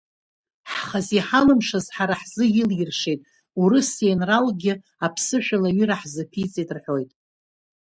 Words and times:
Ҳхазы 0.71 1.13
иҳалымшаз 1.17 1.85
ҳара 1.95 2.15
ҳзы 2.21 2.45
илиршеит 2.61 3.21
урыс 3.61 3.91
енралкгьы 4.11 4.73
аԥсышәала 5.05 5.69
аҩыра 5.71 5.95
ҳзаԥиҵеит 6.01 6.69
рҳәоит. 6.77 7.11